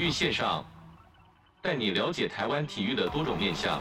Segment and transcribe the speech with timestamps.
[0.00, 0.64] 体育线上，
[1.60, 3.78] 带你了解台湾体育的多种面向。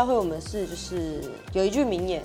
[0.00, 1.22] 教会我们是就是
[1.52, 2.22] 有一句名言，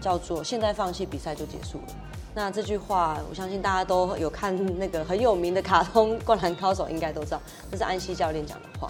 [0.00, 1.96] 叫做“现在放弃比赛就结束了”。
[2.32, 8.88] 那这句话，我相信大家都有看那个很有名的卡通《灌篮高手》，应该都知道，这是安西教练讲的话。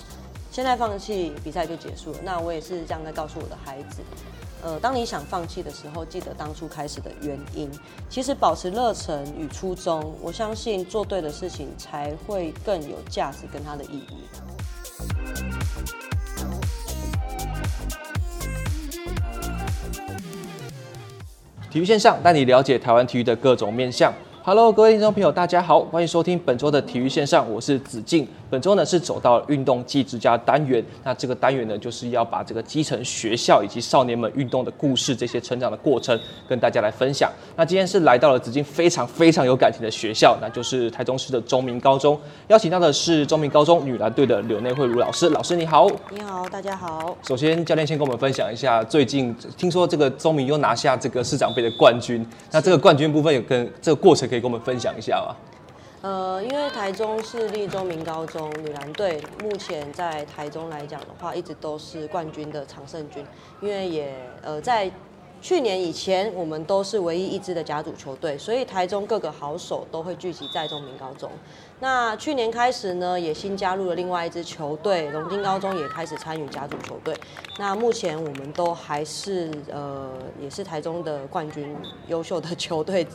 [0.52, 2.18] 现在放弃比赛就结束了。
[2.23, 4.02] 那我也是这样在告诉我的孩子，
[4.62, 7.71] 呃，当你想放弃的时候，记得当初开始的原因。
[8.10, 14.29] 其实保持热忱与初衷，我相信做对的事情才会更有价值跟它的意义。
[21.71, 24.13] 体育线上带你了解台湾体育的各种面向。
[24.43, 28.27] Hello，各位听众朋友，大家好，欢迎收听本周的体育线上，我是子敬。
[28.49, 36.18] 本周呢是走到运动技之家单元，那这个单元呢就是要把这个基层学校以及少年们运动的故事，这些成长的过程
[36.49, 37.30] 跟大家来分享。
[37.55, 42.18] 那今天是来到了子敬非常非常有感情的学校，那就是台中市的中明高中，
[42.49, 45.29] 邀请到的是中明高中女篮队的柳内惠茹老师。
[45.29, 45.87] 老师你好。
[46.11, 47.16] 你好，大家好。
[47.29, 55.35] 首先教练先跟我们分享一下，最近听说这个中明又拿下这个市长杯的冠军，那这个冠军部分有跟这个过程可以跟我们分享一下吗？
[56.03, 63.27] 呃，因为台中市立中明高中女篮队目前在台中来讲的话，一直都是冠军的常胜军，
[63.61, 64.91] 因为也呃在。
[65.43, 71.31] 去年以前，我们都是唯一一支的甲组球队，所以台中各个好手都会聚集在中明高中。
[71.81, 77.17] 那去年开始呢，也新加入了另外一支球队，龙津高中也开始参与甲组球队。
[77.59, 81.75] 那目前我们都还是呃，也是台中的冠军，
[82.09, 83.07] 优秀的球队。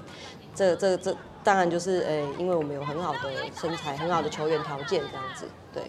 [0.56, 5.84] 这这这，当然就是诶、欸，因为我们有很好的身材，很好的球员条件，这样子，对。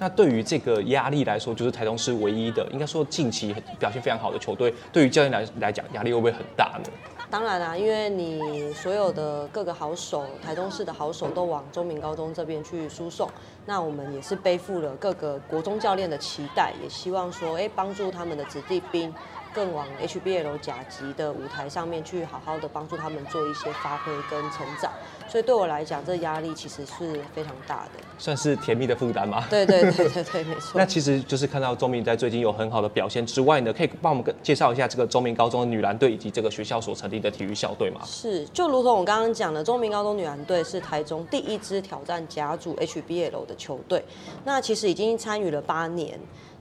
[0.00, 6.90] 那对于这个压力来说，就是台中市唯一的，应该说近期表现非常好的球队，对于教练来来讲，压力会不会很大呢？
[7.30, 13.28] 当然啦、啊，因为你所有的各个好手，台中市的好手都往中明高中这边去输送，
[13.66, 19.12] 那我们也是背负了各个国中教练的期待，也希望说，哎，帮助他们的子弟兵。
[19.58, 24.92] 更往 HBL 甲级的舞台上面去，好好的帮助他们做一些发挥跟成长。
[25.28, 29.44] 所以对我来讲，这压力其实是非常大的，算是甜蜜的负担吗？
[29.50, 30.74] 对对对对对，没 错。
[30.74, 38.00] 那其实就是看到中明在最近有很好的表现之外呢，可以帮我们介绍一下这个中明高中的女篮队以及这个学校所成立的体育校队吗？
[38.04, 44.04] 是，就如同我刚刚讲的，中明高中女篮队是台中第一支挑战甲组 HBL 的球队，
[44.44, 46.16] 那其实已经参与了八年。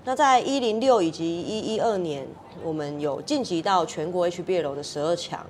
[0.08, 2.26] 那在一零六以及一一二年，
[2.64, 5.46] 我们有晋级到全国 HBL 的十二强，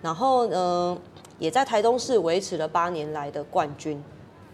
[0.00, 0.96] 然后呢，
[1.38, 4.02] 也在台中市维持了八年来的冠军。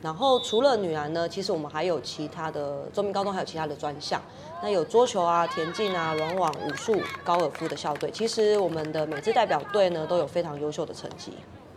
[0.02, 4.20] 然后除了女篮呢，其实我们还有其他的中明高中还有其他的专项，
[4.60, 8.10] 那有桌球啊、田径啊、软网、武术、高尔夫的校队。
[8.10, 11.32] 其实我们的每支代表队呢，都有非常优秀的成绩。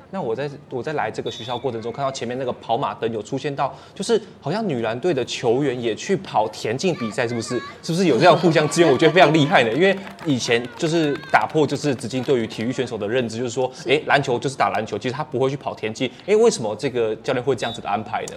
[0.09, 7.59] 那我在我在来这个学校过程中，看到前面那个跑马灯有出现到，就是好像女篮队的球员也去跑田径比赛，是不是？
[7.83, 8.91] 是不是有这样互相支援？
[8.91, 16.09] 我觉得非常厉害的，因为以前就是打破就是子敬对于体育选手的认知，就是说，哎，篮球就是打篮球，其实他不会去跑田径。
[16.25, 18.35] 哎，为什么这个教练会这样子的安排呢？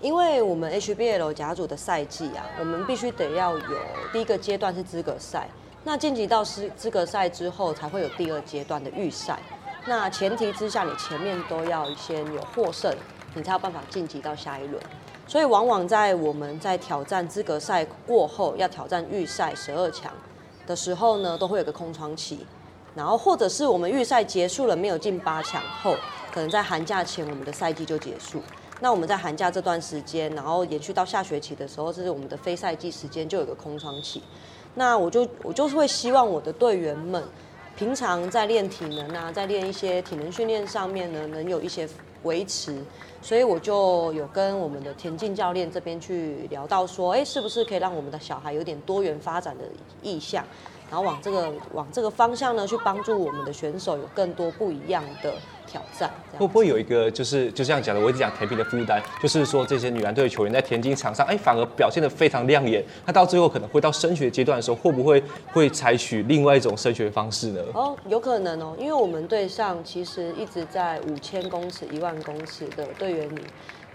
[0.00, 3.78] 因为我们 HBL 甲组的赛季啊，我们必须得要有
[4.12, 5.46] 第一个阶段是资格赛，
[5.84, 9.38] 那晋级到资资格赛之后，才会有第二阶段的预赛。
[9.84, 12.94] 那前提之下，你前面都要先有获胜，
[13.34, 14.80] 你才有办法晋级到下一轮。
[15.26, 20.12] 所以往往在我们在挑战资格赛过后，要挑战预赛十二强
[20.66, 22.46] 的时候呢，都会有个空窗期。
[22.94, 25.96] 然后或者是我们预赛结束了没有进八强后，
[26.32, 28.40] 可能在寒假前我们的赛季就结束。
[28.80, 34.22] 那我们在寒假这段时间，然后延续到下学期的时候，这是我们的非赛季时间，就有个空窗期。
[34.74, 37.20] 那我就我就是会希望我的队员们。
[37.82, 41.88] 平常在练体能啊，在练一些体能训练上面呢，能有一些
[42.22, 42.80] 维持，
[43.20, 49.64] 所以我就有跟我们的田径教练这边去聊到说，哎，是不是可以让我们的小孩有点多元发展的
[50.00, 50.44] 意向，
[50.88, 55.34] 然后往这个往这个方向呢，去帮助我们的选手有更多不一样的。
[55.72, 58.00] 挑战会不会有一个就是就这样讲的？
[58.00, 62.84] 我一直讲田径的负担，就是说这些女篮队的球员在田径场上，哎，反而表现得非常亮眼。
[63.06, 67.62] 那到最后可能会到升学阶段的时候，会不会会采取另外一种升学方式呢？
[67.72, 73.42] 哦，有可能哦，因为我们队上其实一直在五千公尺、一万公尺的队员里，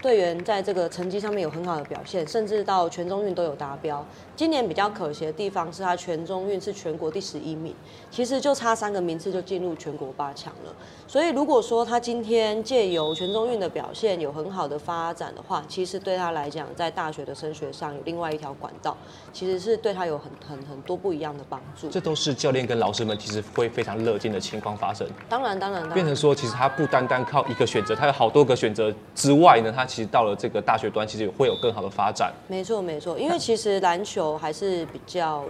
[0.02, 4.04] 队员在这个成绩上面有很好的表现，甚至到全中运都有达标。
[4.34, 7.74] 今年比较可惜的地方是他全中运是全国第十一名，
[8.10, 10.74] 其实就差三个名次就进入全国八强了。
[11.08, 18.94] 所以如果说他今天借由全中运的表现有很好的发展的话，其实对他来讲，在大学的升学上有另外一条管道，
[19.32, 21.88] 其实是对他有很很很多不一样的帮助。
[21.88, 25.08] 这都是教练跟老师们其实会非常乐见的情况发生。
[25.30, 32.30] 当然，当然，当然，变成说，其实他不单单靠一个选择，他有好多个选择之外呢，他其实到了这个大学端，其实也会有更好的发展。
[32.48, 35.42] 没错，没错，因为其实篮球还是比较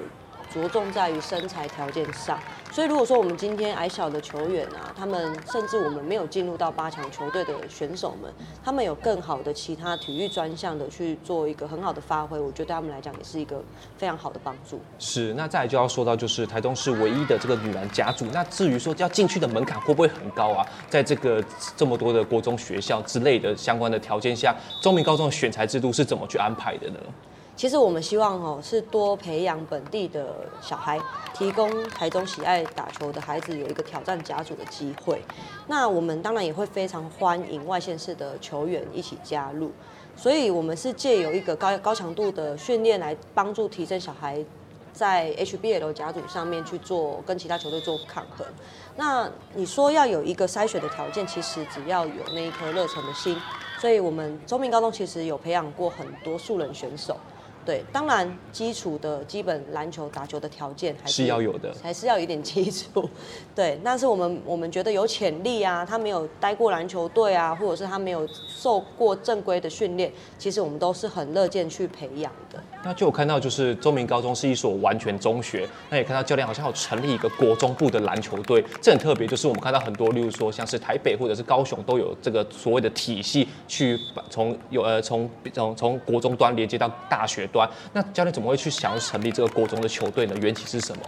[0.53, 2.39] 着重在于身材条件上，
[2.73, 8.33] 所以如果说我们今天矮小的球员啊，他们甚至我们没有进入到八强球队的选手们，
[8.65, 13.63] 他们有更好的其他体育专项的去做一个很好的发挥，我觉得对他们来讲也是一个
[13.97, 14.81] 非常好的帮助。
[14.99, 20.67] 是，那再来就要说到就是台东市唯一的这个女篮甲组，那至于说要进去的门槛会不会很高啊？
[20.89, 21.45] 在这个
[21.77, 26.99] 这么多的国中学校之类的相关的条件下，中明高中的选材制度是怎么去安排的呢？
[27.59, 30.33] 其实我们希望哦，是多培养本地的
[30.63, 30.97] 小孩，
[31.35, 35.21] 提供台中喜爱打球的孩子有一个挑战甲组的机会。
[35.67, 39.73] 那我们当然也会非常欢迎外县市的球员一起加入。
[40.17, 44.39] 所以，我们是借由一个高高强度的训练来帮助提升小孩
[44.93, 48.47] 在 HBL 甲组上面去做跟其他球队做抗衡。
[48.95, 53.37] 那你说要有一个筛选的条件，其实只要有那一颗热忱的心。
[53.81, 57.17] 所以我们中明高中其实有培养过很多素人选手。
[57.65, 63.09] 对，当然基础的基本篮球打球的条件还是，是要有的，还是要有一点基础。
[63.55, 72.63] 对，但是我们我们觉得有潜力啊，他没有待过篮球队啊，或者是他没有受过正规的训练，其实我们都是很乐见去培养的。
[72.85, 79.27] 那就有看到，就是中明高中是一所完全中学，那也看到教练好像有成立一个国中部的篮球队，这很特别。
[79.27, 83.99] 就是我们看到很多，例如说像是台北或者是高雄都有这个所谓的体系，去
[84.31, 87.69] 从有呃从从从国中端连接到大学端。
[87.93, 90.35] 那教练怎么会去想要成立这个国中的球队呢？
[90.41, 91.03] 缘起是什么？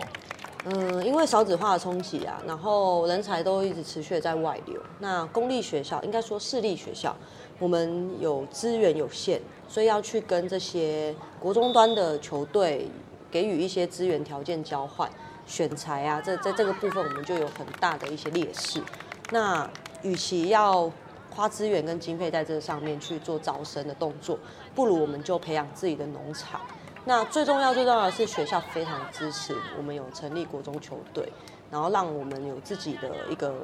[0.66, 4.78] 嗯，因为少子化的冲击啊，然后人才都一直持续在外流。
[4.98, 7.16] 那公立学校应该说私立学校，
[7.60, 12.88] 我们有资源有限，所以要去跟这些国中端的球队
[13.30, 15.08] 给予一些资源条件交换、
[15.46, 18.82] 选材啊，这在这个部分我们就有很大的一些劣势。
[19.30, 19.70] 那
[20.02, 20.90] 与其要
[21.30, 24.38] 花资源跟经费在这上面去做招生的动作，
[24.74, 26.60] 不如我们就培养自己的农场。
[27.04, 31.30] 那最重要、最重要的是学校非常支持我们有成立国中球队，
[31.70, 33.54] 然后让我们有自己的一个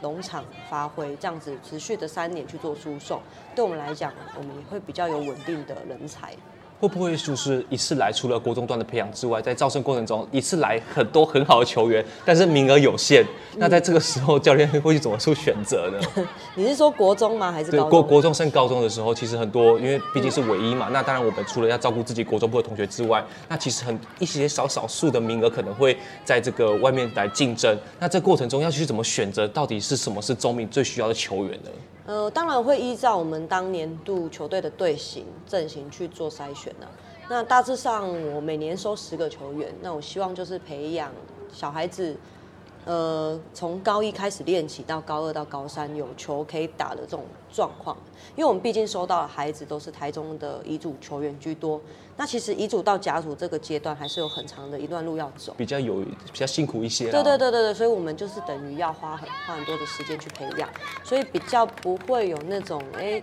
[0.00, 3.20] 农场发挥，这样子持续的三年去做输送，
[3.54, 6.34] 对我们来讲，我们也会比较有稳定的人才。
[6.78, 13.24] 会不会就是一次来，除了国中端的培养之外，在招生过程中一次来很多很好的球员，但是名额有限。
[13.56, 16.26] 那在这个时候，教练会去怎么做选择呢？
[16.54, 17.50] 你是说国中吗？
[17.50, 17.86] 还是高中？
[17.86, 20.88] 对，国国中升高中的时候，其实很多，因为毕竟是唯一嘛。
[20.92, 27.76] 那当然，我们除了要照顾自己国中部的同学之外，那其实很一些少少数的名额可能会在这个外面来竞争。
[27.98, 29.48] 那这过程中要去怎么选择？
[29.48, 31.70] 到底是什么是中明最需要的球员呢？
[32.06, 36.86] 呃，当然会依照我们当年度球队的队形阵型去做筛选呢、
[37.28, 41.10] 那大致上，我每年收十个球员，那我希望就是培养
[41.52, 42.16] 小孩子，
[42.86, 47.96] 呃，从高一开始练起到高二到高三有球可以打的这种状况。
[48.36, 51.80] 因为我们毕竟收到的孩子都是台中的乙组球员居多。
[52.16, 57.10] 那其实乙组到甲组这个阶段还是有很长的一段路要走，比较有比较辛苦一些。
[57.10, 60.68] 对对对对对，所以我们就是等于要花很花很多的时间去培养，
[61.04, 63.00] 所以比较不会有那种哎。
[63.00, 63.22] 欸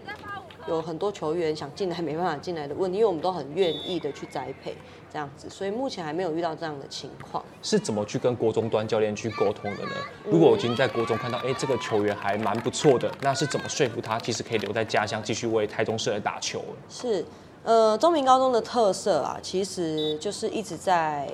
[0.66, 4.74] 有很多球员想进来没办法进来的问题，因为我们都很愿意的去栽培
[5.14, 7.46] 这样子，所以目前还没有遇到这样的情况。
[7.62, 9.92] 是怎么去跟国中端教练去沟通的呢？
[10.26, 16.66] 如果我今天在国中看到，哎、欸，这个球员还蛮不错的，那是怎么说服他，其实可以留在家乡继续为台中市来打球？
[16.90, 17.24] 是，
[17.64, 21.30] 呃，中明高中的特色啊，其实就是一直在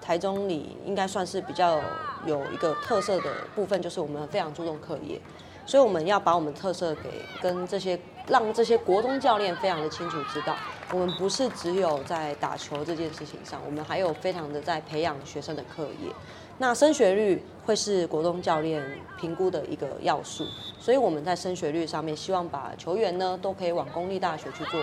[0.00, 1.80] 台中里应该算是比较
[2.26, 5.20] 有一个特色的部分，就是我们非常注重课业，
[5.66, 7.10] 所以我们要把我们特色给
[7.42, 7.98] 跟这些。
[8.28, 10.56] 让这些国中教练非常的清楚知道，
[10.90, 16.12] 我们不是只有在打球这件事情上，我们还有非常的在培养学生的课业。
[16.58, 18.84] 那升学率会是国中教练
[19.16, 20.44] 评估的一个要素，
[20.80, 24.82] 所以我们在升学率上面希望把球员呢都可以往公立大学去做，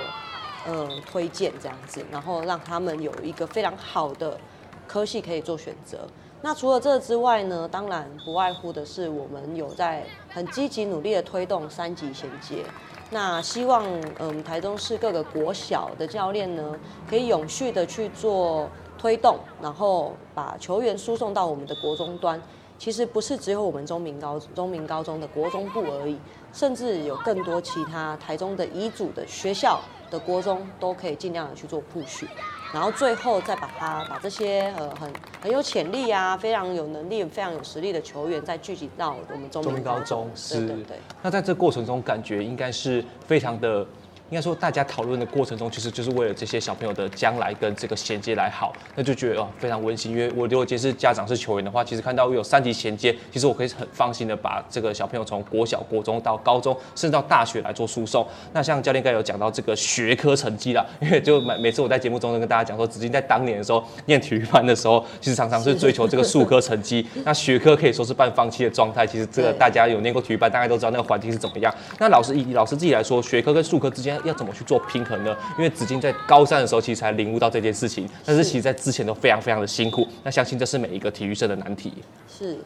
[0.66, 4.40] 呃，推荐这样子，然后让他们有一个非常好的
[4.88, 6.08] 科系可以做选择。
[6.46, 12.66] 那除了这之外呢，当然不外乎的是我们有在很积极努力的推动三级衔接。
[13.10, 13.86] 那希望，
[14.20, 16.78] 嗯，台中市各个国小的教练呢，
[17.10, 22.42] 可以永续的去做推动，然后把球员输送到我们的国中端。
[22.78, 26.18] 其实不是只有我们中明高中明高中的国中部而已，
[26.52, 29.80] 甚至有更多其他台中的乙组的学校
[30.12, 32.26] 的国中都可以尽量的去做 push，
[32.74, 35.08] 然后最后再把它把这些呃很
[35.44, 40.06] 很有潜力啊、非常有能力、非常有实力的球员再聚集到我们中中高中。
[40.06, 40.98] 中是，对，对对。
[41.22, 43.86] 那在这过程中，感觉应该是非常的。
[44.34, 50.12] 应该说，大家讨论的过程中，其实就是为了这些小朋友的将来跟这个衔接来好，那就觉得哦非常温馨。
[50.12, 58.26] 因为我如果今天是家长是球员的话，其实看到有三级衔接，其实我可以很放心的把这个小朋友从国小、国中到高中，甚至到大学来做输送。
[58.54, 69.06] 那像教练刚才有讲到这个学科成绩啦，因为就每每次我在节目中都跟大家讲说，子金在当年的时候念体育班的时候，其实常常是追求这个数科成绩， 那学科可以说是半放弃的状态。
[69.06, 71.72] 其实这个大家有念过体育班，大概都知道那个环境是怎么样。
[72.00, 75.04] 那老师以老师自己来说，学科跟数科之间要怎么去做平？
[75.04, 80.08] 衡呢因为紫金在高三的时候，其实才领悟到这件事情，但是其实在之前都非常非常的辛苦。
[80.24, 81.94] 那相信这是每一个体育生的难题。
[82.28, 82.58] 是，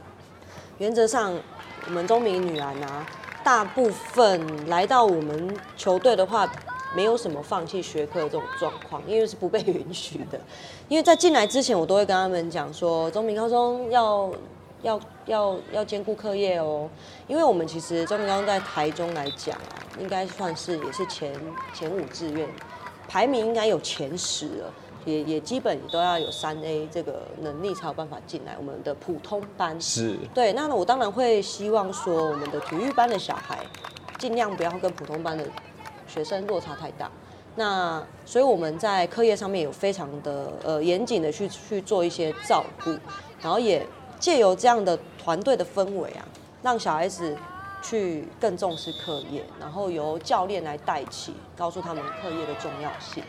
[0.77, 1.33] 原则上
[1.87, 3.03] 我们中明女篮啊，
[3.43, 6.47] 大部分来到我们球队的话，
[6.95, 10.39] 没有什么放弃学科的这种状况，因为是不被允许的。
[10.87, 14.31] 因为在进来之前，我都会跟他们讲说，中明高中要。
[14.87, 16.89] 要要要兼顾课业哦，
[17.27, 21.33] 因为我们其实中明高中在台中来讲啊，应该算是也是前
[21.73, 22.47] 前五志愿，
[23.07, 29.79] 排名应该有前十了，也也基本都要有三 A 这个能力才有办法进来我们的普通班。
[29.81, 30.17] 是。
[30.33, 33.59] 对，那我当然会希望说，我们的体育班的小孩
[34.17, 35.43] 尽量不要跟普通班的
[36.07, 37.11] 学生落差太大。
[37.55, 42.91] 那所以我们在课业上面有非常的呃严谨的去去做一些照顾，
[43.41, 43.85] 然后也。
[44.19, 46.27] 借由这样的团队的氛围啊，
[46.61, 47.37] 让小孩子
[47.81, 53.23] 去更重视课业，然后由教练来带起，告诉他们课业的重要性，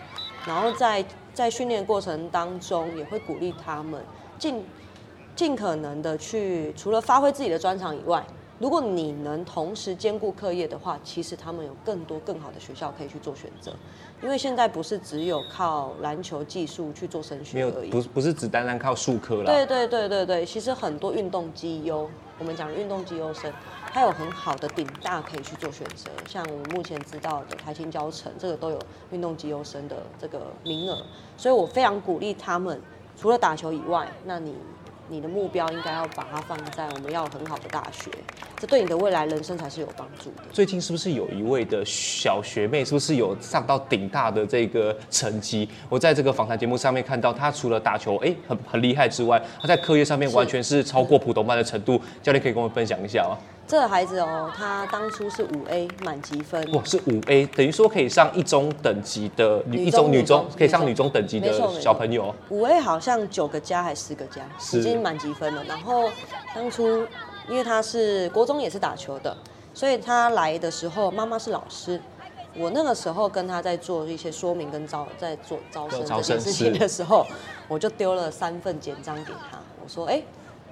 [0.47, 1.05] 然后在
[1.35, 4.03] 在训练过程当中，也会鼓励他们
[4.39, 4.65] 尽
[5.37, 8.25] 尽可能的去，除了发挥自己的专长以外。
[8.61, 13.73] 如果你能同时兼顾课业的话，其实他们有更多更好的学校可以去做选择，
[14.23, 19.45] 因为现在不是只有靠篮球技术去做升学而已，不不是只单单靠数科了。
[19.45, 23.53] 对对对对对，其实很多运动绩优，我们讲运动绩优生，
[23.93, 28.79] 他有很好的顶大可以去做选择，像我们目前知道的台青教程，这个都有
[29.13, 31.01] 运动绩优生的这个名额，
[31.37, 32.81] 所以我非常鼓励他们，
[33.17, 34.55] 除了打球以外，那你。
[35.11, 38.11] 你的目标应该要把它放在我们要很好的大学，
[38.59, 40.43] 这对你的未来人生才是有帮助的。
[40.53, 45.67] 最近是不是有一位的小学妹，是不是有上到顶大的这个成绩？
[45.89, 51.99] 我在这个访谈节目上面看到，她除了打球哎很很厉害之外，她在课业上面完全是超过普通班的程度。
[52.23, 53.39] 教练可以跟我们分享一下吗？
[53.69, 62.35] 这个孩子哦，他当初是五 A 满级分，哇，是五 A，等于说可以上一中等级的女一中女中，可以上女中等级的小朋友。
[62.49, 64.41] 五 A 好像九个加还是十个加，
[64.73, 65.63] 已经满级分了。
[65.65, 66.11] 然后
[66.55, 67.07] 当初
[67.47, 69.37] 因为他是国中也是打球的，
[69.75, 72.01] 所以他来的时候妈妈是老师。
[72.57, 77.27] 我那个时候跟他在做一些说明跟招，在做招生这件事情的时候，
[77.69, 80.23] 我就丢了三份简章给他，我说：“哎，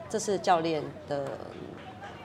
[0.08, 1.22] 这是教练的。”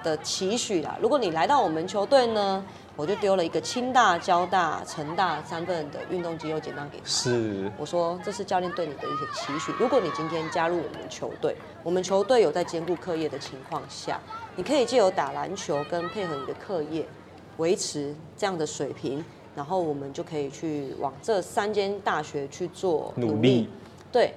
[0.04, 2.64] 的期许啦，如果你来到我们球队呢，
[2.96, 7.06] 我就丢了一个清大、交大、成大三份的运动绩优简章给他。
[7.06, 9.72] 是，我说这是教练对你的一些期许。
[9.80, 14.20] 如果你今天加入我们球队，我们球队有在兼顾课业的情况下，
[14.56, 17.06] 你可以借由打篮球跟配合你的课业，
[17.58, 19.24] 维持这样的水平，
[19.56, 23.34] 然后我们就可以去往这三间大学去做努力。
[23.34, 23.70] 努力
[24.12, 24.34] 对。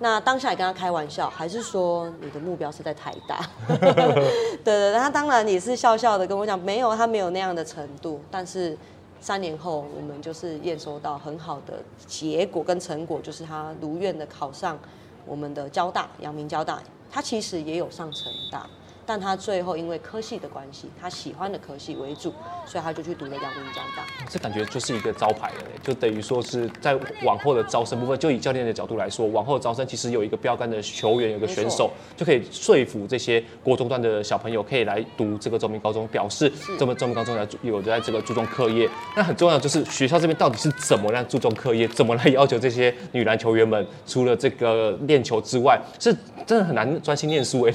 [0.00, 3.48] 那当下也跟他开玩笑，还是说你的目标是在台大？
[3.68, 8.20] 对，对对，他当然也是笑笑的跟我讲，没有，他没有那样的程度。
[8.30, 8.76] 但是
[9.20, 11.74] 三年后，我们就是验收到很好的
[12.06, 14.78] 结果跟成果，就是他如愿的考上
[15.24, 16.82] 我们的交大，阳明交大。
[17.10, 18.66] 他其实也有上成大。
[19.06, 22.32] 但他最后因为科系的关系，他喜欢的科系为主，
[22.66, 24.04] 所以他就去读了阳明交大。
[24.28, 38.88] 这感觉就是一个招牌了，就等于说是在往后的招生部分，就以教练的角度来说，往后的招生其实有一个标杆的球员，有个选手，就可以说服这些国中段的小朋友可以来读这个中明高中，表示这么中明高中来有在这个注重课业。
[39.14, 47.72] 那很重要就是学校这边到底是怎么来注重课业，怎么来要求这些女篮球员们除了这个练球之外，是真的很难专心念书哎，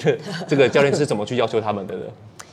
[0.48, 1.19] 这个教练是怎么？
[1.20, 2.06] 怎么去要求他们的呢？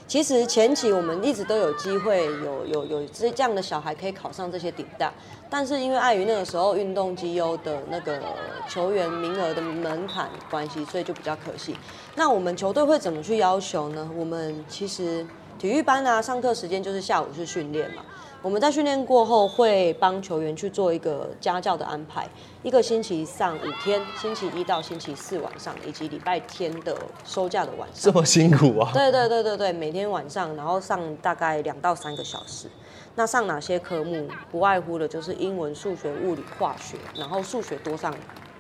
[0.09, 5.13] 其实前期我们一直都有机会有有有这这样的小孩可以考上这些顶大，
[5.49, 8.21] 但是因为碍于那个时候运动绩优的那个
[8.69, 11.77] 球员名额的门槛关系，所以就比较可惜。
[12.17, 14.11] 那我们球队会怎么去要求呢？
[14.17, 15.25] 我们其实
[15.61, 18.03] 体育班啊，上课时间就是下午去训练嘛。
[18.47, 22.29] 我们在训练过后会帮球员去做一个家教的安排，
[22.63, 28.05] 一个星期上五天，星期一到星期四晚上，以及礼拜天的收假的晚上。
[28.05, 28.93] 这么辛苦啊？
[28.95, 32.69] 对对对对对，每天晚上，然后上大概两到三个小时。
[33.17, 34.29] 那上哪些科目？
[34.49, 38.15] 不外乎的就是英文、数学、物理、化学，然后数学多上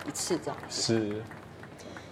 [0.04, 0.82] 一次这样子。
[0.82, 1.22] 是，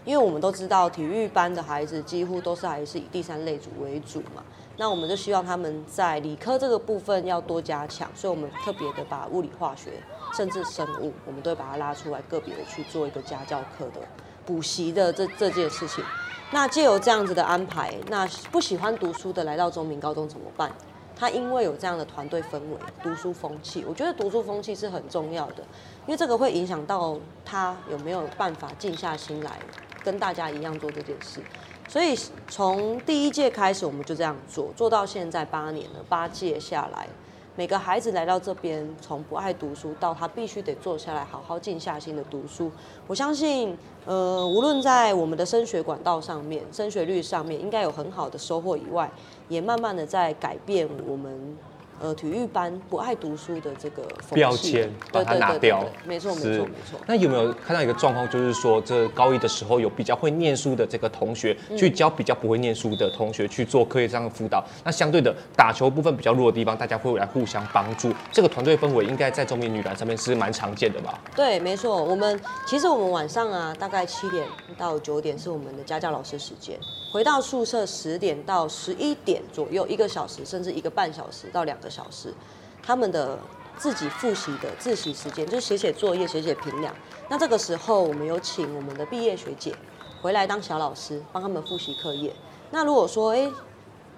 [0.05, 4.43] 因为我们都知道体育班的孩子几乎都是还是以第三类组为主嘛，
[4.77, 9.91] 那我们就希望他们在理科这个部分要多加强，所以我们特别的把物理、化学，
[10.35, 14.01] 甚至生物，我们都会把它拉出来，个别的去做一个家教课的
[14.45, 16.05] 补习的这这件事情。
[16.51, 20.71] 那借由这样子的安排，那不喜欢读书的来到中明高中怎么办？
[21.17, 25.63] 他因为有这样的团队氛围、读书风气，我觉得读书风气是很重要的，
[26.07, 29.61] 因为这个会影响到他有没有办法静下心来
[30.05, 31.41] 跟大家一样做这件事。
[31.89, 32.17] 所以
[32.49, 37.09] 从第一届开始，我们就这样做，做到现在八年了，八届下来。
[37.57, 42.69] 每个孩子来到这边，从不爱读书到他必须得坐下来好好静下心的读书，
[43.07, 49.09] 我相信，呃，无论在我们的升学管道上面、升学率上面，应该有很好的收获以外，
[49.49, 51.57] 也慢慢的在改变我们。
[52.05, 54.03] 呃，体育班不爱读书的这个
[54.35, 55.83] 标签，把它拿掉。
[56.05, 57.01] 没错，没错，没错。
[57.07, 64.63] 那有没有看到一个状况，就是说，这高一的时候有比较会念书的这个同学，去教比较不会念书的同学去做课业上的辅导？
[64.85, 68.13] 那相对的，打球部分比较弱的地方，大家会来互相帮助。
[68.31, 71.19] 这个团队氛围应该在中明女篮上面是蛮常见的吧？
[71.35, 72.05] 对，没错。
[72.05, 74.47] 我们其实我们晚上啊，大概七点
[74.77, 76.79] 到九点是我们的家教老师时间，
[77.15, 82.35] 回到宿舍十点到十一点左右，一个小时甚至一个半小时到两个小时，
[82.83, 83.39] 他们的
[83.77, 86.93] 自己复习的自习时间，就是写写作业、写写评量。
[87.29, 89.73] 那这个时候，我们有请我们的毕业学姐
[90.21, 92.35] 回来当小老师，帮他们复习课业。
[92.73, 93.49] 那如果说，哎，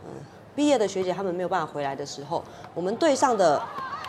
[0.06, 0.10] 嗯，
[0.54, 3.62] 毕业的学姐他们没有办法回来的时候，我们队上的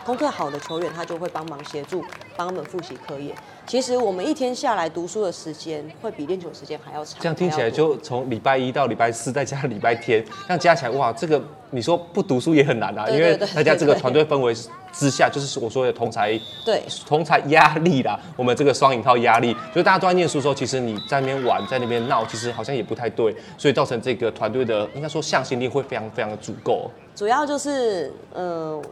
[0.06, 2.02] 功课好的球员，他就会帮忙协助，
[2.38, 3.36] 帮他们复习课业。
[3.68, 7.18] 其实我们一天下来读书的时间会比练球时间还要长。
[7.20, 11.38] 这样听起来，就从礼拜一到礼拜四，再加礼拜天，这样加起来，哇，这个
[11.70, 13.06] 你说不读书也很难啊。
[13.10, 14.54] 因为大家这个团队氛围
[14.90, 18.18] 之下，就是我说的同才，对，同才压力啦。
[18.36, 26.90] 我们这个双引号压力，所以大家都在念书的时候，其实你在那边玩，在那边闹，其实好像也不太对，所以造成这个团队的应该说向心力会非常非常的足够。
[27.14, 28.82] 主要就是，嗯、呃，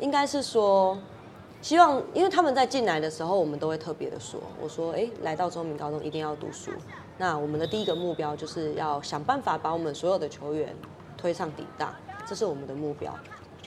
[0.00, 0.98] 应该是说。
[1.64, 6.70] 希望，因为他们在进来的时候，我们都会特别的说，我说，哎，来到中明高中一定要读书。
[7.16, 10.76] 那我们的第一个目标就是要想办法把我们所有的球员
[11.16, 11.96] 推上顶大，
[12.26, 13.16] 这是我们的目标。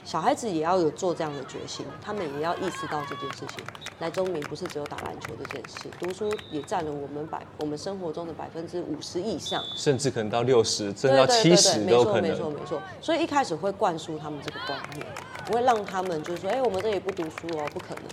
[0.04, 3.64] 小孩子也要有做这样的决心，他们也要意识到这件事情。
[3.98, 12.22] 来中明不是只有打篮球这件事，读书也占了我们百我们生活中的百分之五十以上，甚至可能到六十，甚至到七十都可能。
[12.22, 12.82] 没错，没错，没错。
[13.00, 15.04] 所以一开始会灌输他们这个观念，
[15.44, 18.04] 不会让他们就是说，哎，我们这里不读书哦，不可能。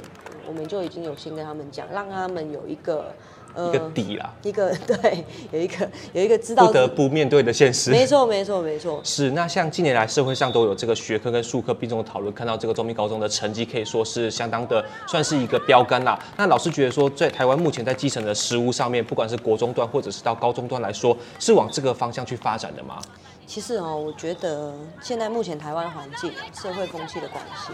[0.47, 3.13] 我们就已经有先跟他们讲，让他们有一个。
[3.55, 7.91] 一个底啦，一个 对，有一个有一个知道不得不面对的现实。
[7.91, 8.99] 没错，没错，没错。
[9.03, 16.19] 是那像近年来社会上都有这个学科跟术科并重的讨论，看到这个中明高中的成绩可以说是相当的，算是一个标杆啦。
[16.37, 22.99] 那老师觉得说，在台湾目前在基层的实务上面，不管是国中段或者是到高中段来说，是往这个方向去发展的吗？
[23.47, 27.73] 其实哦，我觉得现在目前台湾环境、社会风气的关系，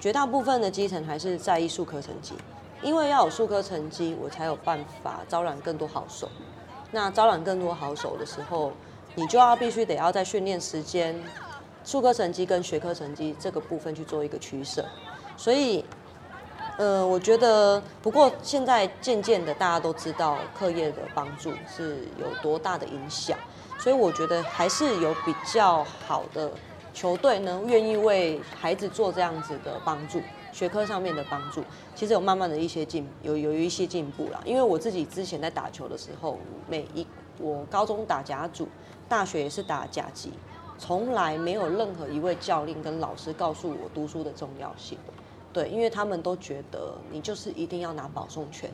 [0.00, 2.32] 绝大部分的基层还是在意术科成绩。
[2.82, 6.28] 因为要有术科成绩，我才有办法招揽更多好手。
[6.90, 8.72] 那招揽更多好手的时候，
[9.14, 11.14] 你就要必须得要在训练时间、
[11.84, 14.84] 术科成绩跟学科成绩这个部分去做一个取舍。
[15.36, 15.84] 所以，
[16.78, 23.36] 呃，我觉得，不过现在渐渐的大家都知道课业的帮助是有多大的影响，
[23.78, 26.50] 所以我觉得还是有比较好的
[26.94, 30.22] 球队呢，愿意为孩子做这样子的帮助。
[30.58, 31.62] 学科上面的帮助，
[31.94, 34.40] 其实有慢慢的一些进，有有一些进步啦。
[34.44, 36.36] 因为我自己之前在打球的时候，
[36.68, 37.06] 每一
[37.38, 38.66] 我高中打甲组，
[39.08, 40.32] 大学也是打甲级，
[40.76, 44.98] 从来没有任何一位教练跟老师告诉我读书的重要性。
[45.52, 48.68] 对，因为他们都觉得你就是一定要拿保送权，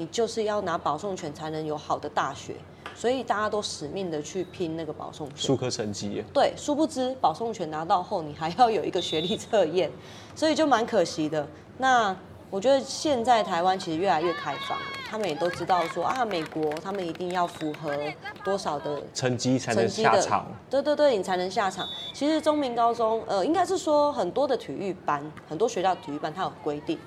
[0.00, 2.54] 你就是要拿保送权才能有好的大学。
[2.94, 6.24] 所以大家都死命的去拼那个保送权，术科成绩。
[6.32, 9.90] 对，殊不知保送权拿到后，你还要有一个学历测验，
[10.34, 11.46] 所以就蛮可惜的。
[11.78, 12.14] 那
[12.50, 17.90] 我觉得现在台湾其实越来越开放了，他们也都知道说啊，美国他们一定要符合
[18.44, 20.46] 多少的成绩才能下场。
[20.68, 21.86] 对对对，你才能下场。
[22.12, 26.98] 其实中明高中，呃，应该是说很多的体育班，很多学校体育班它有规定，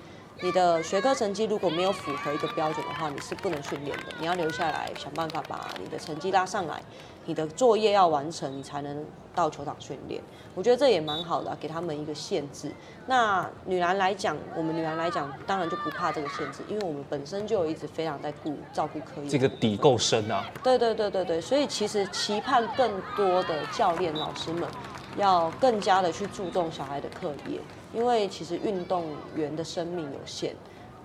[0.41, 4.05] 你的学科成绩如果没有符合一个标准的话，你是不能训练的。
[4.19, 6.81] 你要留下来想办法把你的成绩拉上来，
[7.25, 10.21] 你的作业要完成，你才能到球场训练。
[10.53, 12.71] 我觉得这也蛮好的啊，给他们一个限制。
[13.05, 19.29] 那女篮来讲，我们女篮来讲，当然就不怕这个限制，因为我们本身就有一直非常在顾照顾课业。
[19.29, 20.43] 这个底够深啊。
[20.61, 24.67] 对对对对对，所以其实期盼更多的教练老师们
[25.15, 27.59] 要更加的去注重小孩的课业。
[27.93, 30.53] 因为其实运动员的生命有限，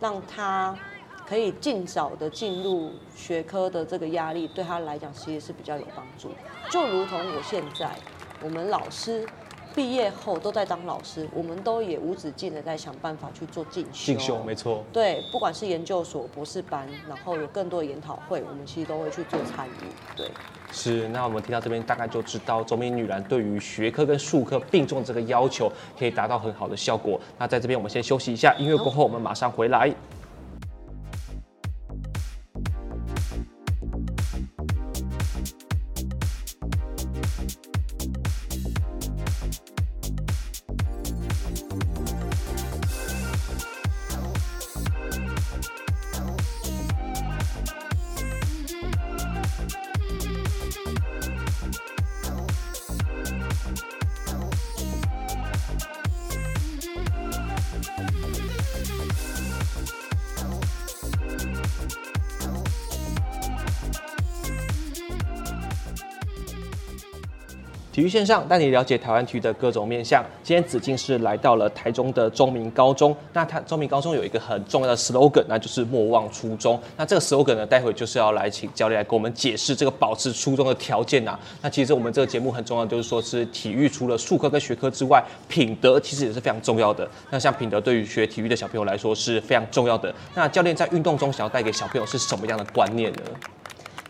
[0.01, 0.77] 让他
[1.27, 6.31] 可以尽早的进入学科的这个压力，对他来讲其实是比较有帮助。
[6.71, 7.95] 就如同我现在，
[8.43, 9.27] 我们老师
[9.79, 14.07] 毕业后都在当老师，我们都也无止境的在想办法去做进修。
[14.07, 14.83] 进修没错。
[14.93, 19.71] 对，不管是研究所、博士班，然后有更多的研讨会，我们其实都会去做参与。
[20.17, 20.29] 对。
[20.73, 27.21] 是，那我们听到这边大概就知道，中明女篮对于学科跟术科并重这个要求，可以达到很好的效果。
[27.39, 29.95] 那在这边我们先休息一下，音乐过后我们马上回来。
[67.99, 70.25] 体育线上带你了解台湾体育的各种面向。
[70.45, 73.13] 今天子敬是来到了台中的中明高中。
[73.33, 76.81] 那他中明高中有一个很重要的 slogan，那就是莫忘初衷。
[76.97, 81.37] 那这个 slogan 呢，待会就是要来请教练来给我们解释这个保持初衷的条件呐。
[81.61, 87.05] 那其实我们这个节目很重要，就是说是体育除了术科跟学科之外，品德其实也是非常重要的。
[87.31, 90.15] 那像品德对于学体育的小朋友来说是非常重要的。
[90.37, 93.23] 那教练在运动中想要带给小朋友是什么样的观念呢？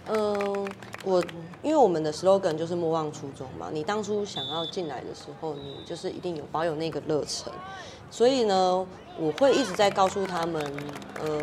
[0.08, 0.68] 嗯，
[1.04, 1.24] 我。
[1.60, 7.52] 因为我们的 slogan 就是莫忘初衷嘛，你当初想要进来的时候，你就是一定有保有那个热忱，
[8.12, 8.86] 所以呢，
[9.18, 10.64] 我会一直在告诉他们，
[11.20, 11.42] 呃，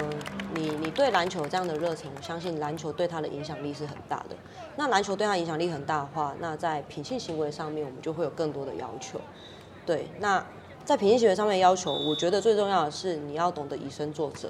[0.53, 4.37] 你你对篮球这样的热忱，我相信篮球对他的影响力是很大的。
[4.77, 9.19] 那篮球对他影响力很大的话，那在品性行为上面，我们就会有更多的要求。
[9.85, 10.43] 对，那
[10.85, 14.47] 在品性行为上面要求，我觉得最重要的是你要懂得以身作则，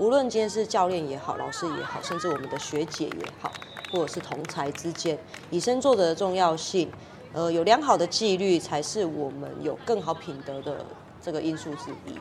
[0.00, 3.52] 无论今天是教练也好，老师也好，甚至我们的学姐也好。
[3.92, 5.18] 或者是同才之间
[5.50, 6.88] 以身作则的重要性，
[7.32, 10.86] 呃，有良好的纪律才是我们有更好品德的
[11.20, 12.14] 这个因素之一。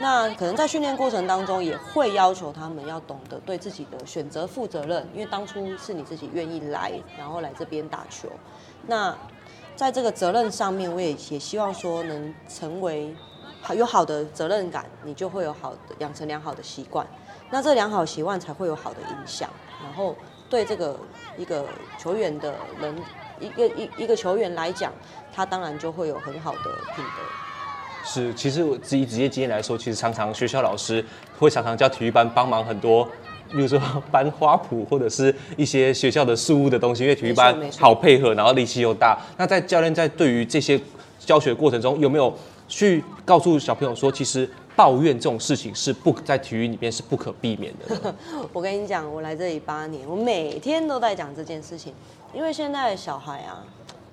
[0.00, 8.28] 那可能在训练过程当中，也会要求他们要懂得对自己的选择负责任，因为当初是你自己愿意来，然后来这边打球。
[8.88, 9.16] 那
[9.76, 13.14] 在这个责任上面，我也也希望说能成为
[13.60, 17.06] 好有好的责任感，你就会有好的养成良好的习惯。
[17.52, 19.48] 那这良好习惯才会有好的影响，
[19.84, 20.16] 然后。
[20.50, 20.94] 对这个
[21.38, 21.64] 一个
[21.98, 22.94] 球员的人，
[23.40, 24.92] 一个一一个球员来讲，
[25.34, 28.04] 他当然就会有很好的品德。
[28.04, 31.02] 是，其实我自己职业经验来说，其实常常学校老师
[31.38, 33.08] 会常常叫体育班帮忙很多，
[33.48, 33.80] 比如说
[34.12, 39.18] 搬花圃或者是一些学校的事务的东西，因为体育班好配合，然后力气又大。
[39.38, 40.78] 那在教练在对于这些
[41.18, 42.30] 教学过程中，有没有
[42.68, 44.46] 去告诉小朋友说，其实？
[44.74, 48.14] 抱怨这种事情是不在体育里面是不可避免的。
[48.52, 51.94] 我跟你讲，我来这里八年，我每天都在讲这件事情。
[52.32, 53.62] 因为现在的小孩啊，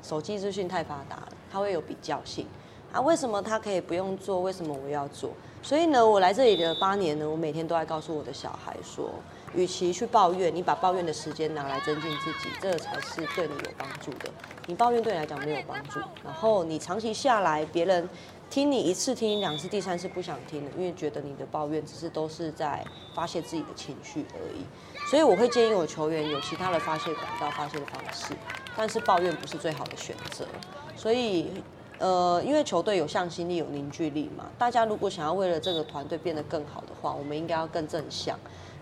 [0.03, 2.45] 手机资讯太发达了，他会有比较性
[2.91, 2.99] 啊。
[2.99, 4.41] 为什么他可以不用做？
[4.41, 5.31] 为什么我要做？
[5.63, 9.09] 所以呢，我来这里的八年呢，我每天都在告诉我的小孩说，
[9.55, 14.29] 与其去抱怨，你把抱怨的时间拿来增进自己，这才是对你有帮助的。
[14.67, 18.07] 你抱怨对你来讲没有帮助，然后你长期下来，别人。
[18.49, 22.83] 听你一次，听你两次，第三次不想听了，因为觉得你的抱怨只是都是在
[23.13, 24.65] 发泄自己的情绪而已。
[25.07, 28.33] 所以我会建议我球员有其他的发泄管道、发泄的方式，
[28.75, 30.47] 但是抱怨不是最好的选择。
[30.95, 31.51] 所以，
[31.99, 38.37] 呃，因为球队有向心力、有凝聚力嘛，大家如果想要为了这个团队变得更好的话，我们应该要更正向。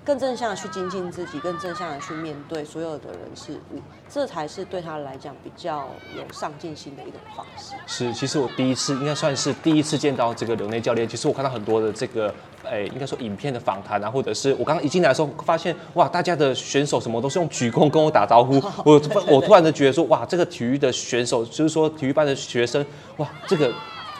[0.07, 7.75] 更正向的去精进自己，更正向的去面对所有的人事物，这才是对他来讲比较有上进心的一种方式。
[7.85, 11.05] 是，其实我第一次应该算是第一次见到这个刘内教练。
[11.05, 18.63] 其实我看到很多的这个，哎，应该说影片的访谈啊，或者是我刚刚一进来的时候发现，哇，大家的选手什么都是用鞠躬跟我打招呼。
[18.89, 22.85] 我我突然的觉得说，哇，这个体育的选手，就是说体育班的学生，
[23.17, 23.73] 哇，这个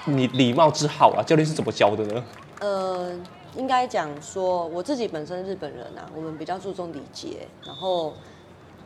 [0.04, 2.24] 你礼貌之好啊，教练是怎么教的呢？
[2.60, 3.18] 呃。
[3.56, 7.48] 应该讲说，我自己本身日本人啊，我们比较注重礼节。
[7.66, 8.14] 然后，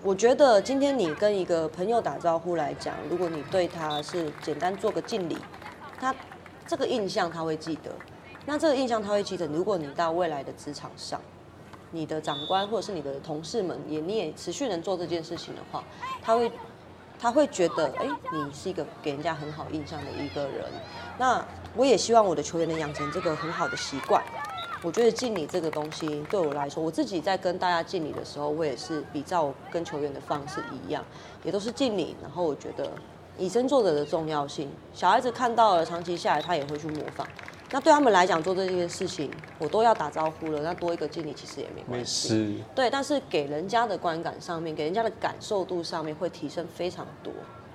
[0.03, 5.37] 我觉得今天你跟一个朋友打招呼来讲，如果你对他是简单做个敬礼，
[5.99, 6.15] 他
[6.65, 7.91] 这个印象他会记得。
[8.45, 9.45] 那这个印象他会记得。
[9.47, 11.19] 如果你到未来的职场上，
[11.91, 15.83] 你的长官或者是你的同事们也你也持续能做这件事情的话，
[16.23, 16.51] 他会
[17.19, 20.65] 他会觉得，哎，你是一个给人家很好印象的一个人。
[21.19, 21.45] 那
[21.75, 24.23] 我也希望我的球员能养成这个很好的习惯。
[24.83, 31.05] 我觉得敬礼这个东西对我来说，我自己在跟大家敬礼的时候，我也是比照跟球员的方式一样，
[31.43, 32.15] 也都是敬礼。
[32.19, 32.89] 然后我觉得
[33.37, 37.27] 以身作则的重要性，小孩子看到了，长期下来他也会去模仿。
[37.69, 42.63] 那对他们来讲，做这件事情我都要打招呼了，那多一个敬礼其实也没关系。
[42.73, 47.31] 对，但是给人家的观感上面，给人家的感受度上面会提升非常多。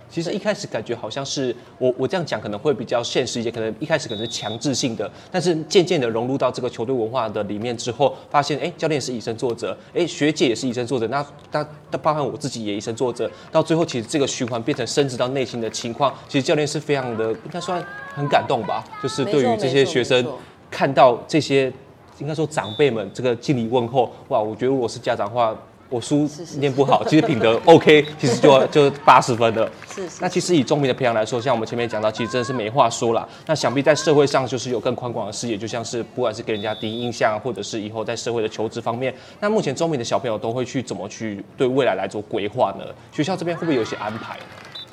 [0.08, 20.26] 其实一开始感觉好像是我我这样讲可能会比较现实一些，可能一开始可能是强制性的，但是渐渐的融入到这个球队文化的里面之后，发现哎，教练是以身作则，哎，学姐也是以身作则，那那那包含我自己也以身作则，到最后其实这个循环变成升值到内心的情况，其实教练是非常的应该算很感动吧，就是对于这些学生
[20.70, 21.72] 看到这些
[22.18, 25.56] 应该说长辈们这个敬礼问候，哇，我觉得如果是家长的话。
[25.88, 29.70] 我书念不好，其实品德 OK，其实就 就八十分了。
[29.88, 30.18] 是是，是。
[30.20, 33.28] 那其实以中评的培养来说，像我们前面讲到，其实真的是没话说了。
[33.46, 42.84] 那想必在社会上就是有更宽广的视野，就像是不管是给人家第一印象，或者是以后在社会的求职方面，那目前中评的小朋友都会去怎么去对未来来做规划呢？
[43.12, 44.38] 学校这边会不会有一些安排？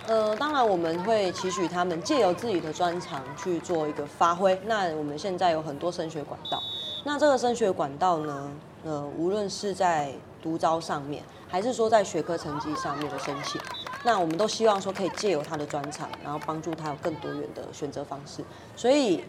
[0.06, 4.60] 呃，当然我们会期许他们借由自己的专长去做一个发挥。
[4.66, 6.62] 那我们现在有很多升学管道，
[7.06, 8.52] 那这个升学管道呢，
[8.84, 13.60] 呃，无论是在独招上面，还是说在学科成绩上面的申请，
[14.04, 18.44] 那我们都希望说可以借由他的专长，然后帮助他有更多元的选择方式。
[18.76, 19.24] 所以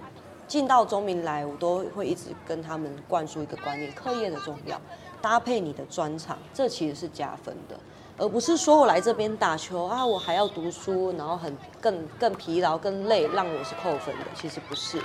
[0.49, 4.81] 进到中明来，我都会一直跟他们灌输一个观念：课业的重要，
[5.23, 7.79] 搭配你的专长，这其实是加分的，
[8.19, 14.25] 而不是说我来这边打球啊，我还要读书，然后很更更疲劳、更累，让我是扣分的。
[14.35, 14.99] 其实不是，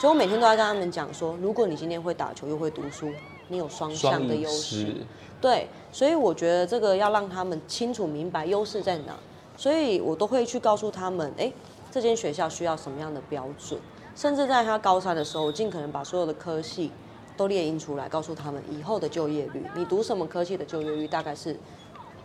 [0.00, 3.12] 所以我每天都在跟他们讲说：如果你今天会打球又会读书。
[3.50, 4.94] 你有双向的优势，
[5.40, 9.18] 对，所以我觉得这个要让他们清楚明白优势在哪，
[9.56, 11.52] 所以我都会去告诉他们，哎，
[11.90, 13.78] 这间学校需要什么样的标准，
[14.14, 16.92] 甚至在他高三的时候，我尽可能把所有的科系
[17.36, 21.56] 都列印出来，告诉他们以后的就业率，你读什么科系的就业率大概是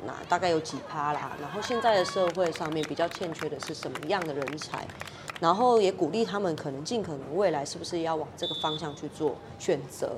[0.05, 4.85] 哪，大概有几趴啦，然后现在的社会上面比较欠缺的是什么样的人才，
[5.39, 10.11] 然后也鼓励他们可能尽可能未来是不是要往这个方向去做选择。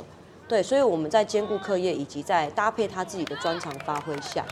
[0.48, 4.46] 对，所以我们在兼顾课业以及在搭配他自己的专长发挥下，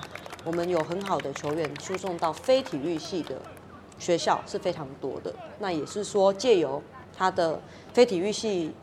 [0.43, 3.36] 我们有很好的球员输送到非体育系的
[3.97, 5.34] 学校是非常多的。
[5.60, 6.84] 那也是说，借由
[7.17, 7.62] 他的
[7.93, 8.73] 非体育系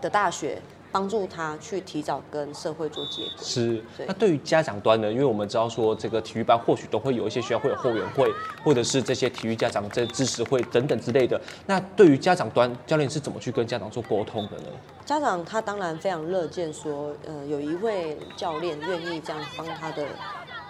[0.00, 0.62] 的大学。
[0.94, 3.44] 帮助他去提早跟社会做接轨。
[3.44, 3.82] 是。
[4.06, 5.10] 那对于家长端呢？
[5.10, 11.40] 因为我们知道说，这个体育班或许都会有一些学校会有后援会，或者是这些体育家长这支持会等等之类的。
[11.66, 14.68] 那对于家长端，教练是怎么去跟家长做沟通的呢？
[15.04, 20.06] 家长他当然非常乐见说，呃，有一位教练愿意这样帮他的，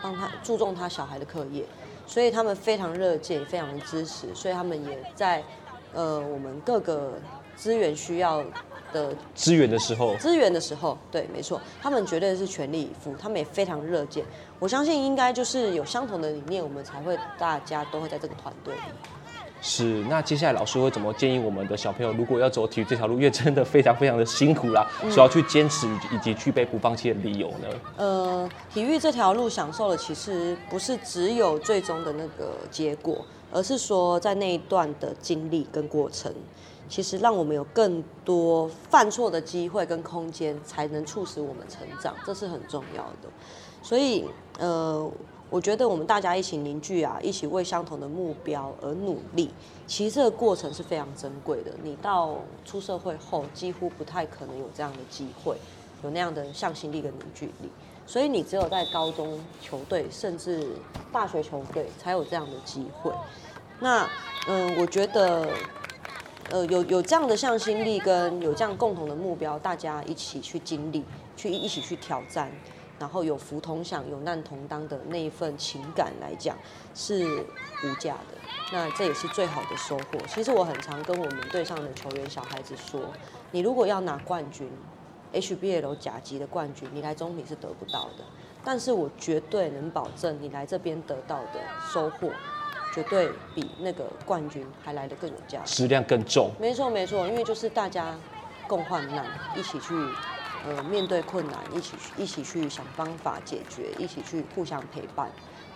[0.00, 1.66] 帮他注重他小孩的课业，
[2.06, 5.44] 所以他们非常乐见，非常的支持，所以他们也在，
[5.92, 7.12] 呃，我们各个
[7.54, 8.42] 资源需要。
[8.94, 14.24] 的资源的时候，资源的时候，对，没错，他们绝对是全力以赴，他们也非常热见。
[14.58, 18.80] 我相信应该就是有相同的理念，我们才会大家都会在这个团队里。
[19.60, 27.68] 是，那接下来老师会怎么建议我们的小朋友，如果要走体育这条路，因为真的非常非常的辛苦啦，需要去坚持以及具备不放弃的理由呢？
[27.96, 36.30] 呃，体育这条路享受的其实不是只有最终的那个结果，而是说在那一段的经历跟过程。
[36.88, 43.28] 其实让我们有更多犯错的机会跟空间，才能促使我们成长，这是很重要的。
[43.82, 44.24] 所以，
[44.58, 45.10] 呃，
[45.50, 49.50] 我觉得我们大家一起凝聚啊，一起为相同的目标而努力，
[49.86, 51.70] 其实这个过程是非常珍贵的。
[51.82, 55.56] 你到出社会后，几乎不太可能有这样的机会，
[56.02, 57.68] 有那样的向心力跟凝聚力。
[58.06, 60.68] 所以，你只有在高中球队，甚至
[61.12, 63.12] 大学球队，才有这样的机会。
[63.80, 64.08] 那，
[64.48, 65.48] 嗯、我觉得。
[66.50, 71.02] 呃，有有这样的向心力，跟有这样共同的目标，大家一起去经历，
[71.36, 72.50] 去一起去挑战，
[72.98, 76.56] 然后有福同享、有难同当的那一份情感来讲，
[76.94, 77.24] 是
[77.82, 78.36] 无价的。
[78.72, 80.18] 那这也是最好的收获。
[80.28, 83.00] 其实我很常跟我们队上的球员小孩子说，
[83.50, 84.70] 你如果要拿冠军
[85.32, 88.24] ，HBL 甲级的冠军，你来中评是得不到的。
[88.62, 91.60] 但是我绝对能保证，你来这边得到的
[91.92, 92.30] 收获。
[92.94, 96.52] 绝对比那个冠军还来得更有价值，质量更重。
[96.60, 98.14] 没错没错，因为就是大家
[98.68, 99.26] 共患难，
[99.56, 99.92] 一起去
[100.64, 105.28] 呃面对困难，一起去一起去想方法解决，一起去互相陪伴，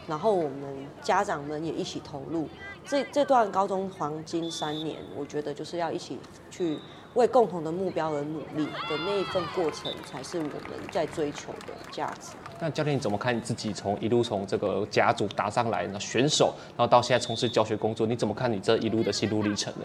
[0.07, 2.48] 然后我们家长们也一起投入。
[2.87, 6.20] 这这段高中黄金三年，我觉得就是要一起
[6.52, 6.78] 去
[7.14, 10.52] 为共同的目标而努力的那一份过程，才是我们
[10.92, 12.37] 在追求的价值。
[12.60, 16.00] 那教练你怎么看你自己从一路从这个甲组打上来呢？
[16.00, 19.84] 选手，然后到现在从事教学工作，你怎么看你这一路的心路历程呢？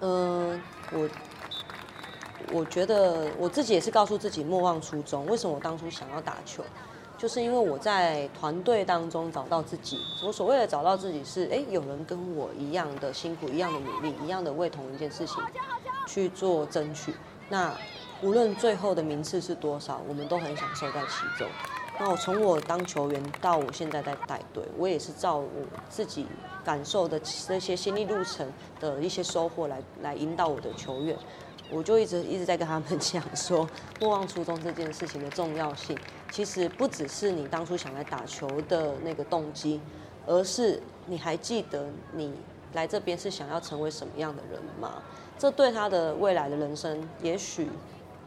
[0.00, 0.60] 嗯，
[0.92, 1.08] 我
[2.52, 5.26] 我觉得我自己也是告诉自己莫忘初衷。
[5.26, 6.62] 为什么我当初想要打球？
[7.18, 9.96] 就是因为我在团队当中找到自己。
[10.24, 15.36] 我所谓的找到自己是，哎，有人跟我一样的辛苦，一样的努力，一样的为同一件事情
[16.06, 17.14] 去做争取。
[17.48, 17.72] 那
[18.22, 21.48] 无论最后的名次是多少，我们都很享受在其中。
[21.98, 25.48] 那我从我当球员到我现在在带队，我也是照我
[25.88, 26.26] 自己
[26.64, 31.16] 感受的这些心理路程的一些收获来来引导我的球员。
[31.70, 33.68] 我就一直一直在跟他们讲说，
[34.00, 35.98] 莫忘初衷这件事情的重要性。
[36.30, 39.80] 其实不只是你当初想来打球的那个动机，
[40.26, 42.32] 而是你还记得你
[42.72, 45.02] 来这边是想要成为什么样的人吗？
[45.38, 47.68] 这对他的未来的人生，也许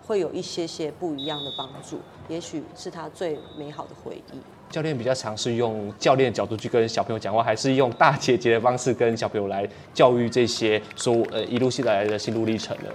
[0.05, 4.37] 会有一些些不一样的帮助，也许是他最美好的回忆。
[4.69, 12.89] 教练比较尝试用教练的角度去跟小朋友讲话，还是用大姐姐的方式跟小朋友来教育这些说呃一路下来的心路历程呢？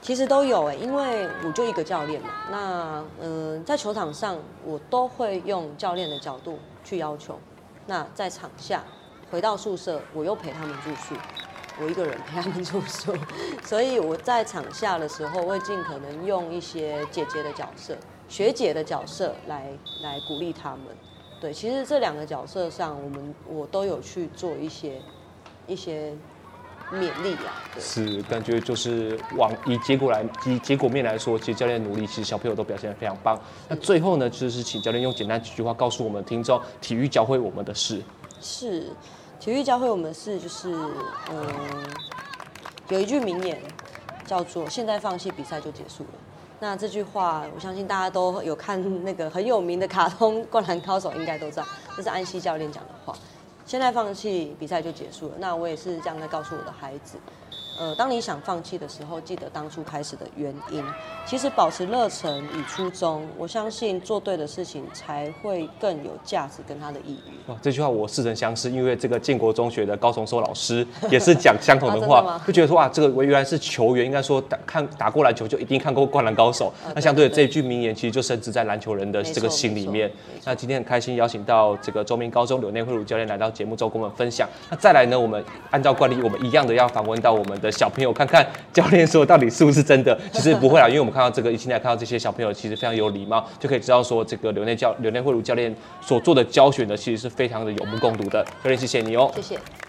[0.00, 2.28] 其实都有哎，因为我就一个教练嘛。
[2.50, 7.38] 那嗯、呃，在球场上我都会用教练的角度去要求。
[7.86, 8.82] 那在场下
[9.30, 11.14] 回到宿舍，我又陪他们住宿，
[11.80, 13.14] 我一个人陪他们住宿。
[13.64, 17.96] 所以我在场下的时候，会尽可能用一些姐姐的角色、
[18.28, 19.70] 学姐的角色来
[20.02, 20.80] 来鼓励他们。
[21.40, 25.00] 对，其实这两个角色上，我们我都有去做一些
[25.66, 26.12] 一些。
[26.90, 33.38] 勉励啊，是感觉就是往以结果来以结果面来说，其实教练努力，其实小朋友都表现得非常棒。
[33.68, 38.02] 那最后呢，就是请教练用简单几句话告诉我们听众，体育教会我们的事。
[38.40, 38.90] 是，
[39.40, 40.74] 体育教会我们是，就是
[41.30, 41.46] 嗯，
[42.88, 43.62] 有一句名言
[44.26, 46.10] 叫做“现在放弃比赛就结束了”。
[46.60, 53.16] 那这句话，我相信大家都有看那个很有名的卡通《灌篮高手》，应该都知道，这是安西教练讲的话。
[53.64, 57.16] 现在放弃比赛就结束了，那我也是这样在告诉我的孩子。
[57.78, 60.84] 呃，当你想放弃的时候，记得当初开始的原因。
[61.24, 67.32] 其实保持热忱与初衷，我相信做对的事情才会更有价值跟它的意义。
[67.46, 76.92] 哇，这句话我似曾相识，因为这个建国中学的高崇寿老师也是讲相同的 话，啊、就觉得说哇，这个我原来是球员，应该说打看打过篮球就一定看过《灌篮高手》啊。
[76.96, 80.10] 那相对的这一句名言，其实就深植在篮球人的这个心里面。
[80.44, 84.48] 那今天很开心邀请到这个中明高中柳内惠如教练来到节目中跟我们分享。
[84.68, 87.67] 那再来呢，我们按照惯例，我们一样的要访问到我们的。
[87.70, 90.18] 小朋友看看教练说到底是不是真的？
[90.32, 98.44] 其实不会啦，因为我们看到这个，现在看到这些小朋友其实非常有礼貌，就可以知道说这个刘内教刘内慧茹教练所做的教学呢，其实是非常的有目共睹的。
[98.62, 99.30] 教练，谢谢你哦。
[99.34, 99.87] 谢谢。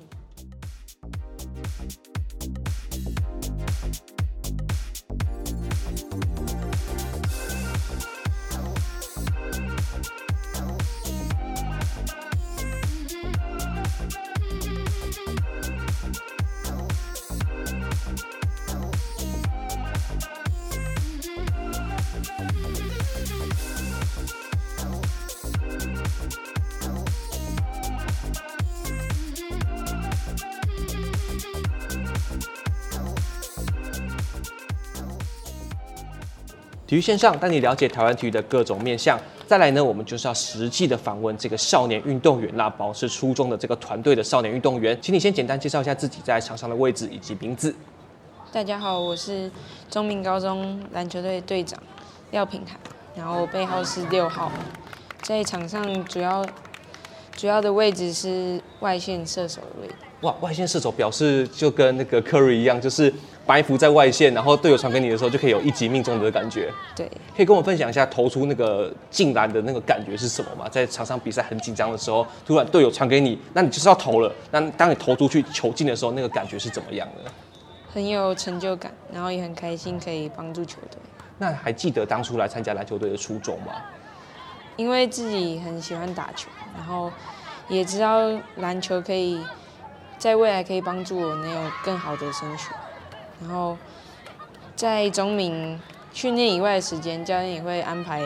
[36.99, 39.17] 育线上带你了解台湾体育的各种面向。
[39.47, 47.73] 再来呢，我们就是要实际的访问这个少年运动员啦，保持初衷的这个团队的少年运动员，请你先简单介绍一下自己在场上的位置以及名字。
[48.51, 49.49] 大家好，我是
[49.89, 51.81] 中明高中篮球队队长
[52.31, 52.77] 廖品涵，
[53.15, 54.51] 然后背号是六号，
[55.21, 56.45] 在场上主要
[57.31, 59.95] 主要的位置是外线射手的位置。
[60.21, 63.13] 哇，外线射手表示就跟那个 Curry 一样，就是。
[63.49, 66.71] 埋伏在外线，然后队友传给你的时候，就可以有一击命中的感觉。
[66.95, 70.69] 对，可以跟我分享一下投出那个进篮的那个感觉是什么吗？
[70.69, 74.31] 在场上比赛很紧张的时候，突然队友传给你，那你就是要投了。
[74.51, 77.31] 那当你投出去球进的时候，那个感觉是怎么样的？
[77.91, 80.99] 很有成就感，然后也很开心可以帮助球队。
[81.39, 83.73] 那还记得当初来参加篮球队的初衷吗？
[84.75, 87.11] 因为自己很喜欢打球，然后
[87.67, 89.41] 也知道篮球可以
[90.19, 92.65] 在未来可以帮助我能有更好的升学。
[93.41, 93.77] 然后，
[94.75, 95.79] 在中明
[96.11, 98.21] 训练以外的时间，教练也会安排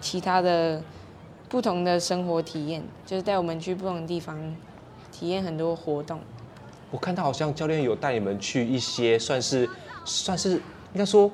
[0.00, 0.82] 其他的
[1.48, 4.34] 不同的生活体验，就是带我们去不同的地方
[5.12, 6.18] 体验很多活动。
[6.90, 9.68] 我看到好像教练有带你们去一些算是
[10.06, 11.30] 算是应该说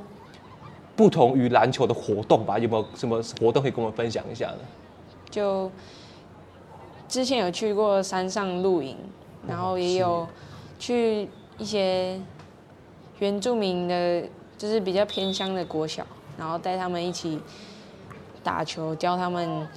[0.96, 2.58] 不同于篮球的活动吧？
[2.58, 4.58] 有没有什么活动可以跟我们分享一下呢？
[5.30, 5.70] 就
[7.08, 8.96] 之前有去过山上露营，
[9.46, 10.26] 然后也有
[10.80, 12.20] 去一些。
[13.18, 14.22] 原住民的，
[14.58, 16.06] 就是比较偏乡的国小，
[16.36, 17.40] 然后带他们一起
[18.42, 19.68] 打球，教他们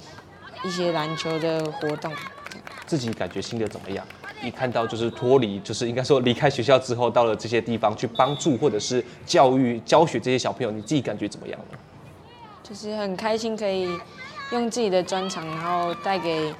[0.64, 2.12] 一些篮球的活动。
[2.86, 4.06] 自己感觉心得怎么样？
[4.42, 11.78] 一看到就是脱离，就是应该说离开学校之后，到了这些地方去帮助或者是教育教学这些小朋友，你自己感觉怎么样呢？
[12.62, 13.88] 就是很开心，可以
[14.52, 16.54] 用自己的专长，然后带给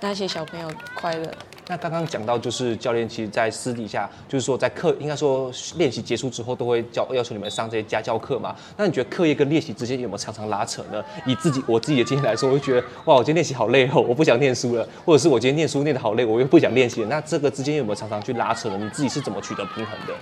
[0.00, 1.32] 那些小朋友快乐。
[1.70, 8.56] 那刚刚讲到，就是教练其实，在私底下，就是说在课，应该说练习结束之后，都会教要求你们上这些家教课嘛。
[8.76, 11.00] 那你觉得课业跟练习之间有没有常常拉扯呢？
[11.24, 17.06] 以自己我自己的经验来说，我会觉得哇，我今天练习好累哦，我不想念书了；或者是我今天念书念得好累，我又不想练习了。
[17.06, 18.76] 那这个之间有没有常常去拉扯呢？
[18.76, 20.14] 你自己是怎么取得平衡的？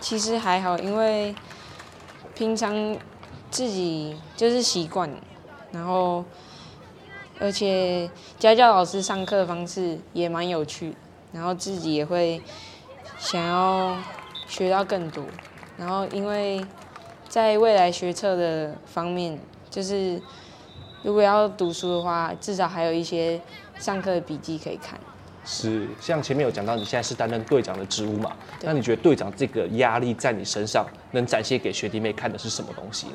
[0.00, 1.34] 其实还好，因为
[2.34, 2.96] 平常
[3.50, 5.10] 自己就是习惯，
[5.70, 6.24] 然后。
[7.40, 10.92] 而且家教老师上课的方式也蛮有趣，
[11.32, 12.42] 然后自己也会
[13.16, 13.96] 想要
[14.48, 15.24] 学到更多。
[15.76, 16.60] 然后因为
[17.28, 19.38] 在未来学测的方面，
[19.70, 20.20] 就是
[21.02, 23.40] 如果要读书的话，至少还有一些
[23.78, 24.98] 上课的笔记可以看。
[25.44, 28.32] 是，像前面有讲到，你现在是担任队长的职务嘛？
[28.62, 33.14] 那你觉得队长这个压力在你身上能展现给学弟妹看的是什么东西呢？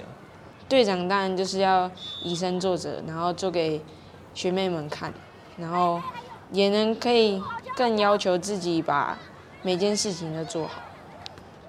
[0.69, 1.91] 队长当然就是要
[2.23, 3.81] 以身作则，然后做给。
[4.33, 5.13] 学妹们看，
[5.57, 6.01] 然后
[6.51, 7.41] 也能可以
[7.75, 9.17] 更要求自己把
[9.61, 10.81] 每件事情都做好。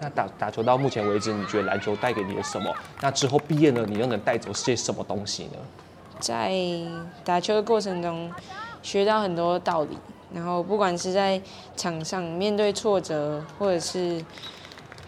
[0.01, 2.75] 那打打球到目前为止，你觉得篮球带给你了什么？
[3.01, 5.59] 那之后毕业了，你又能带走些什么东西呢？
[6.19, 6.53] 在
[7.25, 8.31] 打球的过程中，
[8.83, 9.97] 学到很多道理。
[10.35, 11.41] 然后不管是在
[11.77, 14.21] 场上面对挫折，或者是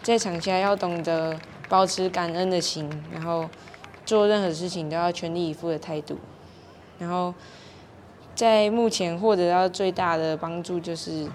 [0.01, 1.37] 在场下要懂得
[1.67, 3.49] 保持感恩的心，然后
[4.05, 6.17] 做任何事情都要全力以赴的态度。
[6.99, 7.33] 然后，
[8.35, 11.25] 在目前获得到最大的帮助，就是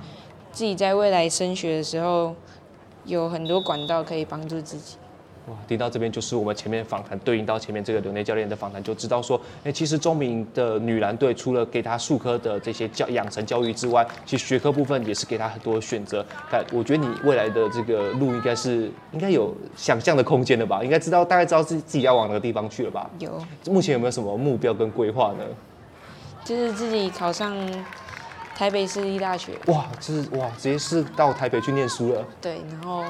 [0.51, 2.35] 自己在未来升学的时候，
[3.05, 4.97] 有很多管道可以帮助自己。
[5.47, 16.25] 哇，听到这边就是我们前面访谈对应到前面这个刘内教练的访谈，就知道说，哎，其实中明的女篮队除了给他术科的这些教养成教育之外，其实学科部分也是给他很多选择。
[16.49, 20.81] 但我觉得你未来的这个路应该是应该有想象的空间了吧？
[20.85, 23.11] 应该知道大概知道自己自己要往哪个地方去了吧？
[23.19, 23.45] 有。
[23.67, 25.45] 目前有没有什么目标跟规划呢？
[26.45, 27.57] 就是自己考上
[28.55, 29.55] 台北市立大学。
[29.67, 32.25] 哇，就是哇，直接是到台北去念书了。
[32.41, 33.05] 对，然后。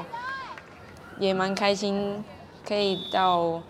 [1.19, 2.23] 也蛮开心，
[2.67, 3.61] 可以到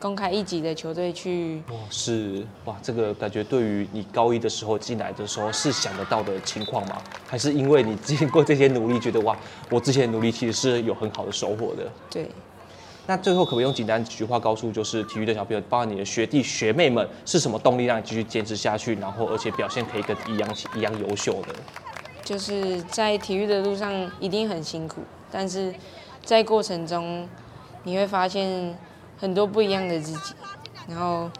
[0.00, 1.62] 公开一级的球队去。
[1.68, 7.00] 哇，是哇，这个感觉对于你高一的时候进来的时候是想得到的情况吗？
[7.26, 9.36] 还是因为你经过这些努力，觉得哇，
[9.70, 11.90] 我之前努力其实是有很好的收获的？
[12.10, 12.28] 对。
[13.06, 21.54] 那最后可不可以用简单几句话告诉，就是体育的小朋友，包括你的学弟学妹们，是什么动力让你继续坚持下去，然后而且表现可以跟一样一样优秀的？
[22.24, 25.72] 就是在体育的路上一定很辛苦，但是。
[26.24, 27.28] 在过程中，
[27.84, 28.76] 你会发现
[29.18, 30.34] 很多不一样的自己，
[30.88, 31.30] 然后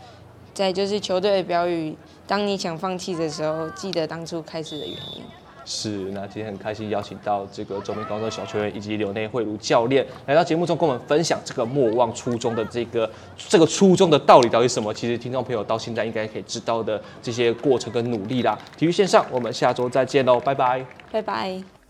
[0.53, 5.23] 再就是球队的标语：当你想放弃的时候，记得当初开始的原因。
[5.65, 14.93] 是，那今天很开心邀请到这个中明高中小球员以及柳内惠如教练来到节目中，跟我们分享这个莫忘初衷的这个这个初衷的道理到底是什么？
[14.93, 18.59] 其实听众朋友到现在应该可以知道的这些过程跟努力啦。
[18.77, 21.82] 体育线上，我们下周再见喽，拜拜，拜拜。